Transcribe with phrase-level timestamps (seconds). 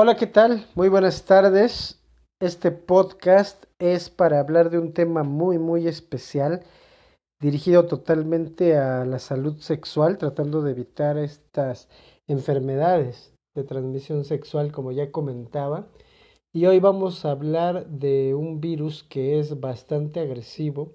[0.00, 0.64] Hola, ¿qué tal?
[0.76, 2.00] Muy buenas tardes.
[2.40, 6.62] Este podcast es para hablar de un tema muy, muy especial,
[7.40, 11.88] dirigido totalmente a la salud sexual, tratando de evitar estas
[12.28, 15.88] enfermedades de transmisión sexual, como ya comentaba.
[16.52, 20.94] Y hoy vamos a hablar de un virus que es bastante agresivo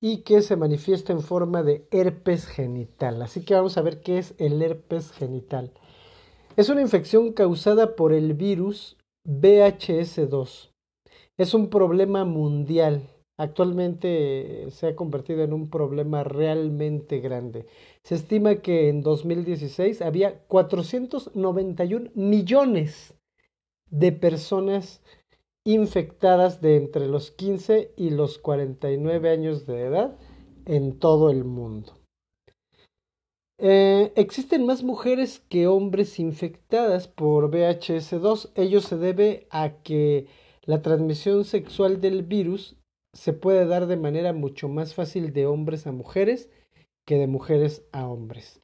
[0.00, 3.22] y que se manifiesta en forma de herpes genital.
[3.22, 5.70] Así que vamos a ver qué es el herpes genital.
[6.54, 10.70] Es una infección causada por el virus VHS2.
[11.38, 13.08] Es un problema mundial.
[13.38, 17.64] Actualmente se ha convertido en un problema realmente grande.
[18.02, 23.14] Se estima que en 2016 había 491 millones
[23.90, 25.00] de personas
[25.64, 30.18] infectadas de entre los 15 y los 49 años de edad
[30.66, 32.01] en todo el mundo.
[33.64, 38.50] Eh, existen más mujeres que hombres infectadas por VHS2.
[38.56, 40.26] Ello se debe a que
[40.64, 42.76] la transmisión sexual del virus
[43.14, 46.50] se puede dar de manera mucho más fácil de hombres a mujeres
[47.06, 48.60] que de mujeres a hombres.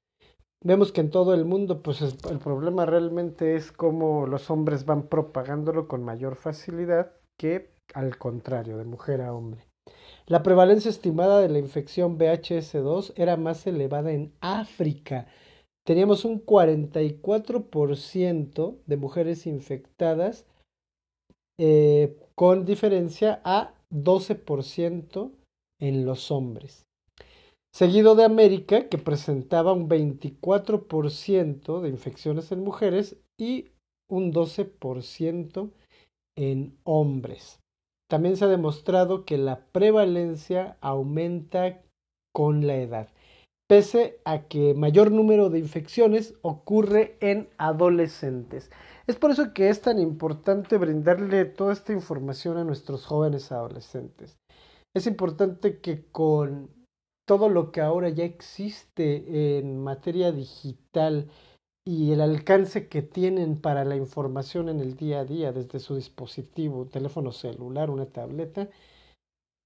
[0.65, 5.07] Vemos que en todo el mundo, pues el problema realmente es cómo los hombres van
[5.07, 9.68] propagándolo con mayor facilidad que al contrario, de mujer a hombre.
[10.27, 15.27] La prevalencia estimada de la infección VHS2 era más elevada en África.
[15.87, 20.45] Teníamos un 44% de mujeres infectadas
[21.59, 25.33] eh, con diferencia a 12%
[25.81, 26.85] en los hombres.
[27.75, 33.71] Seguido de América, que presentaba un 24% de infecciones en mujeres y
[34.11, 35.71] un 12%
[36.37, 37.61] en hombres.
[38.09, 41.83] También se ha demostrado que la prevalencia aumenta
[42.35, 43.09] con la edad,
[43.69, 48.71] pese a que mayor número de infecciones ocurre en adolescentes.
[49.07, 54.39] Es por eso que es tan importante brindarle toda esta información a nuestros jóvenes adolescentes.
[54.97, 56.71] Es importante que con
[57.27, 61.29] todo lo que ahora ya existe en materia digital,
[61.89, 65.97] y el alcance que tienen para la información en el día a día desde su
[65.97, 68.69] dispositivo, teléfono celular, una tableta,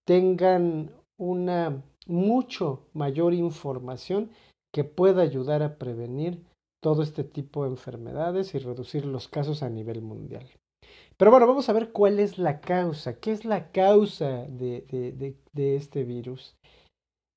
[0.07, 4.31] tengan una mucho mayor información
[4.73, 6.41] que pueda ayudar a prevenir
[6.81, 10.49] todo este tipo de enfermedades y reducir los casos a nivel mundial.
[11.17, 15.35] Pero bueno, vamos a ver cuál es la causa, qué es la causa de, de,
[15.53, 16.55] de este virus.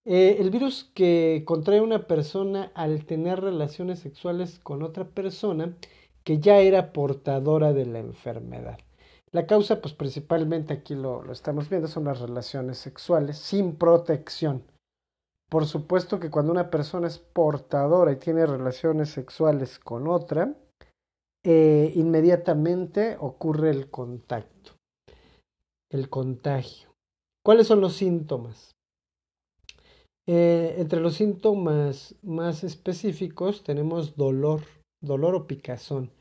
[0.06, 5.76] Eh, el virus que contrae una persona al tener relaciones sexuales con otra persona
[6.24, 8.78] que ya era portadora de la enfermedad.
[9.32, 14.64] La causa, pues principalmente aquí lo, lo estamos viendo, son las relaciones sexuales sin protección.
[15.50, 20.56] Por supuesto que cuando una persona es portadora y tiene relaciones sexuales con otra,
[21.44, 24.72] eh, inmediatamente ocurre el contacto,
[25.92, 26.90] el contagio.
[27.44, 28.75] ¿Cuáles son los síntomas?
[30.28, 34.62] Eh, entre los síntomas más específicos tenemos dolor,
[35.02, 36.12] dolor o picazón.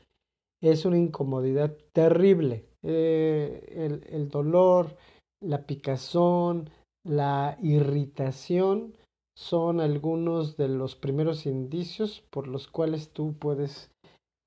[0.61, 2.65] Es una incomodidad terrible.
[2.83, 4.95] Eh, el, dolor,
[5.41, 6.69] la picazón,
[7.03, 8.95] la irritación
[9.35, 13.91] son algunos de los primeros indicios por los cuales tú puedes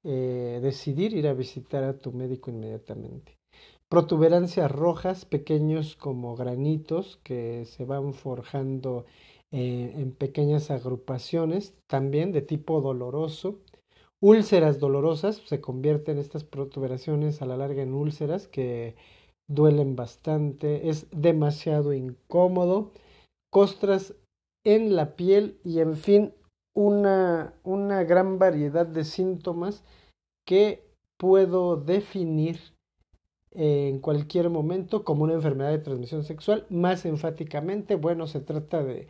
[0.05, 3.35] eh, decidir ir a visitar a tu médico inmediatamente.
[3.91, 9.07] Protuberancias rojas, pequeños como granitos que se van forjando
[9.51, 13.59] eh, en pequeñas agrupaciones, también de tipo doloroso.
[14.21, 18.97] Úlceras dolorosas, se convierten estas protuberaciones a la larga en úlceras que
[19.49, 22.93] duelen bastante, es demasiado incómodo,
[23.51, 24.15] costras
[24.65, 26.35] en la piel y en fin
[26.75, 29.83] una, una gran variedad de síntomas
[30.47, 30.85] que
[31.19, 32.59] puedo definir
[33.53, 36.67] en cualquier momento como una enfermedad de transmisión sexual.
[36.71, 39.09] Más enfáticamente, bueno, se trata de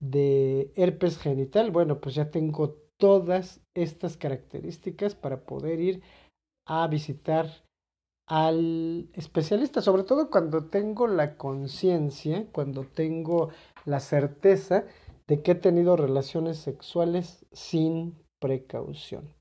[0.00, 6.02] de herpes genital, bueno, pues ya tengo todas estas características para poder ir
[6.66, 7.64] a visitar
[8.28, 13.50] al especialista, sobre todo cuando tengo la conciencia, cuando tengo
[13.84, 14.84] la certeza
[15.28, 19.34] de que he tenido relaciones sexuales sin precaución.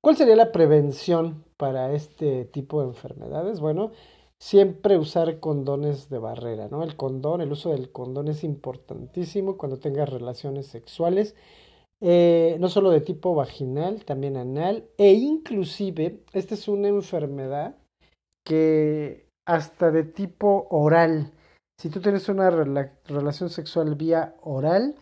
[0.00, 3.60] ¿Cuál sería la prevención para este tipo de enfermedades?
[3.60, 3.90] Bueno,
[4.40, 6.82] siempre usar condones de barrera, ¿no?
[6.82, 11.36] El condón, el uso del condón es importantísimo cuando tengas relaciones sexuales,
[12.00, 17.76] eh, no solo de tipo vaginal, también anal, e inclusive, esta es una enfermedad
[18.44, 21.32] que hasta de tipo oral,
[21.78, 24.96] si tú tienes una relación sexual vía oral,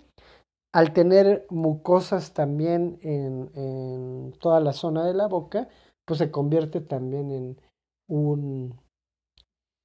[0.75, 5.69] al tener mucosas también en, en toda la zona de la boca,
[6.05, 7.61] pues se convierte también en
[8.09, 8.79] un,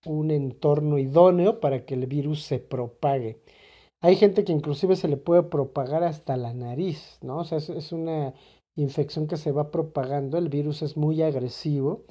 [0.05, 3.41] un entorno idóneo para que el virus se propague.
[4.01, 7.39] Hay gente que inclusive se le puede propagar hasta la nariz, ¿no?
[7.39, 8.33] O sea, es, una
[8.75, 12.03] infección que se va propagando, el virus es muy agresivo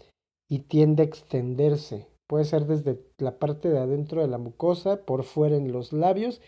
[0.49, 2.07] y tiende a extenderse.
[2.27, 6.41] Puede ser desde la parte de adentro de la mucosa, por fuera en los labios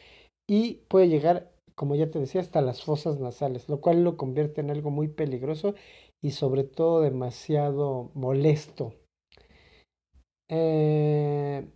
[0.49, 4.63] y puede llegar, como ya te decía, hasta las fosas nasales, lo cual lo convierte
[4.63, 5.75] en algo muy peligroso
[6.23, 8.95] y sobre todo demasiado molesto.
[10.49, 11.67] Eh,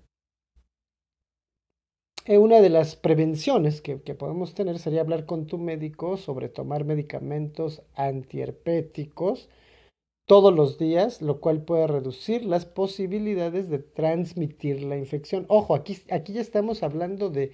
[2.27, 6.49] eh, una de las prevenciones que, que, podemos tener sería hablar con tu médico sobre
[6.49, 9.49] tomar medicamentos antiherpéticos
[10.27, 15.47] todos los días, lo cual puede reducir las posibilidades de transmitir la infección.
[15.49, 17.53] Ojo, aquí, aquí ya estamos hablando de,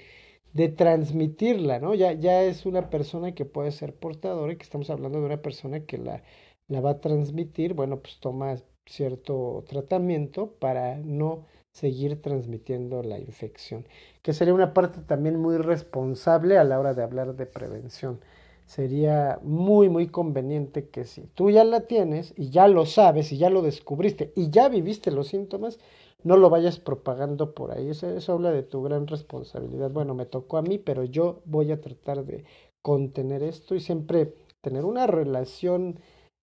[0.52, 1.94] de transmitirla, ¿no?
[1.94, 5.42] Ya, ya es una persona que puede ser portadora y que estamos hablando de una
[5.42, 6.22] persona que la
[6.68, 13.84] la va a transmitir, bueno, pues toma cierto tratamiento para no seguir transmitiendo la infección,
[14.22, 18.20] que sería una parte también muy responsable a la hora de hablar de prevención.
[18.66, 23.38] Sería muy, muy conveniente que si tú ya la tienes y ya lo sabes y
[23.38, 25.78] ya lo descubriste y ya viviste los síntomas,
[26.22, 27.90] no lo vayas propagando por ahí.
[27.90, 29.90] Eso, eso habla de tu gran responsabilidad.
[29.90, 32.44] Bueno, me tocó a mí, pero yo voy a tratar de
[32.80, 35.98] contener esto y siempre tener una relación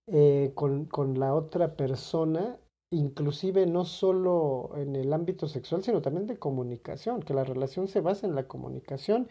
[0.07, 2.59] eh, con, con la otra persona,
[2.91, 8.01] inclusive no solo en el ámbito sexual, sino también de comunicación, que la relación se
[8.01, 9.29] basa en la comunicación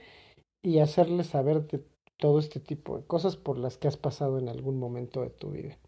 [0.62, 1.84] y hacerle saber de
[2.18, 5.50] todo este tipo de cosas por las que has pasado en algún momento de tu
[5.50, 5.78] vida.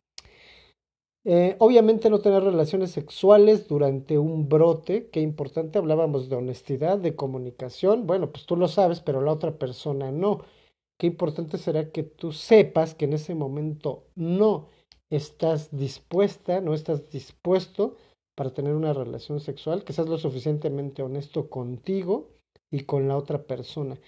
[1.24, 7.14] Eh, obviamente no tener relaciones sexuales durante un brote, qué importante, hablábamos de honestidad, de
[7.14, 10.40] comunicación, bueno, pues tú lo sabes, pero la otra persona no.
[10.98, 14.68] Qué importante será que tú sepas que en ese momento no
[15.10, 17.96] estás dispuesta, no estás dispuesto
[18.34, 22.30] para tener una relación sexual, que seas lo suficientemente honesto contigo
[22.70, 23.98] y con la otra persona.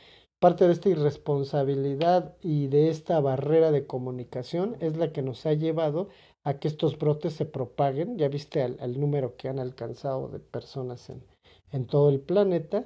[0.41, 5.55] Parte de esta irresponsabilidad y de esta barrera de comunicación es la que nos ha
[5.55, 6.09] llevado
[6.43, 8.19] a que estos brotes se propaguen.
[8.19, 11.25] Ya viste al, número que han alcanzado de personas en,
[11.73, 12.85] en todo el planeta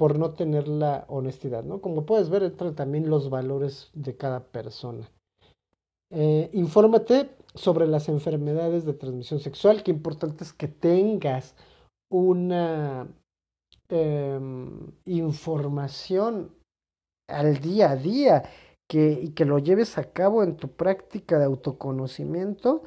[0.00, 1.82] por no tener la honestidad, ¿no?
[1.82, 5.10] Como puedes ver, entran también los valores de cada persona.
[6.10, 9.82] Eh, infórmate sobre las enfermedades de transmisión sexual.
[9.82, 11.54] Qué importante es que tengas
[12.10, 13.08] una
[13.90, 16.54] em, información
[17.28, 18.44] al día a día
[18.88, 22.84] que, y que lo lleves a cabo en tu práctica de autoconocimiento,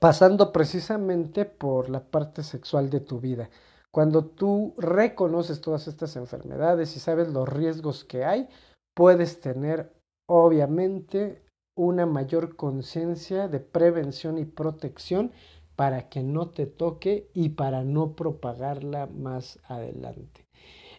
[0.00, 3.48] pasando precisamente por la parte sexual de tu vida.
[3.94, 8.48] Cuando tú reconoces todas estas enfermedades y sabes los riesgos que hay,
[8.92, 9.92] puedes tener
[10.28, 11.44] obviamente
[11.76, 15.30] una mayor conciencia de prevención y protección
[15.76, 20.44] para que no te toque y para no propagarla más adelante.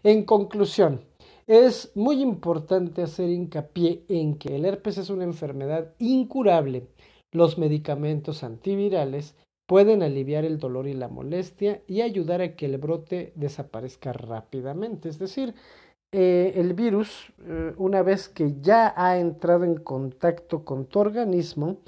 [0.02, 1.02] En conclusión,
[1.48, 6.88] es muy importante hacer hincapié en que el herpes es una enfermedad incurable.
[7.34, 12.78] Los medicamentos antivirales pueden aliviar el dolor y la molestia y ayudar a que el
[12.78, 15.10] brote desaparezca rápidamente.
[15.10, 15.56] Es decir,
[16.12, 21.80] eh, el virus, eh, una vez que ya ha entrado en contacto con tu organismo,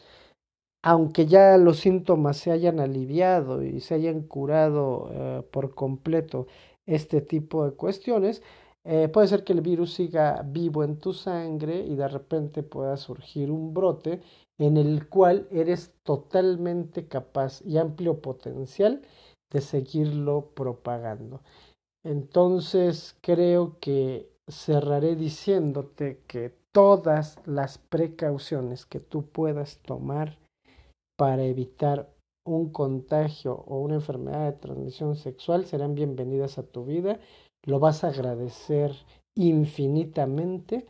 [0.84, 6.48] aunque ya los síntomas se hayan aliviado y se hayan curado eh, por completo
[6.86, 8.42] este tipo de cuestiones,
[9.12, 13.52] puede ser que el virus siga vivo en tu sangre y de repente pueda surgir
[13.52, 14.22] un brote
[14.60, 19.02] en el cual eres totalmente capaz y amplio potencial
[19.52, 21.42] de seguirlo propagando.
[22.04, 30.38] Entonces creo que cerraré diciéndote que todas las precauciones que tú puedas tomar
[31.18, 32.14] para evitar
[32.46, 37.20] un contagio o una enfermedad de transmisión sexual serán bienvenidas a tu vida.
[37.66, 38.94] Lo vas a agradecer
[39.36, 40.86] infinitamente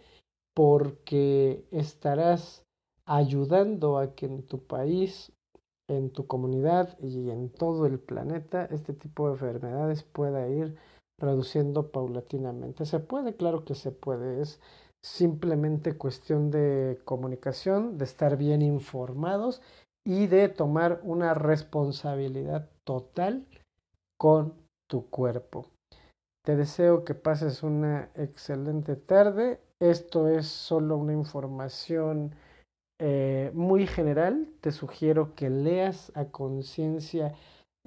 [0.53, 2.66] porque estarás
[3.07, 5.31] ayudando a que en tu país,
[5.89, 10.75] en tu comunidad y en todo el planeta este tipo de enfermedades pueda ir
[11.19, 12.85] reduciendo paulatinamente.
[12.85, 13.35] ¿Se puede?
[13.35, 14.41] Claro que se puede.
[14.41, 14.59] Es
[15.01, 19.61] simplemente cuestión de comunicación, de estar bien informados
[20.05, 23.45] y de tomar una responsabilidad total
[24.19, 24.53] con
[24.89, 25.67] tu cuerpo.
[26.45, 29.59] Te deseo que pases una excelente tarde.
[29.79, 32.33] Esto es solo una información
[32.99, 34.49] eh, muy general.
[34.61, 37.35] Te sugiero que leas a conciencia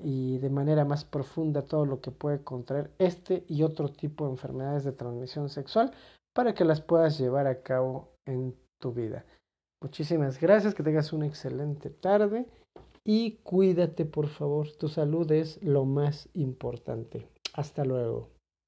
[0.02, 4.32] y de manera más profunda todo lo que puede contraer este y otro tipo de
[4.32, 5.92] enfermedades de transmisión sexual
[6.32, 9.24] para que las puedas llevar a cabo en tu vida.
[9.82, 12.46] Muchísimas gracias, que tengas una excelente tarde
[13.04, 14.70] y cuídate por favor.
[14.72, 17.26] Tu salud es lo más importante.
[17.54, 18.28] Hasta luego.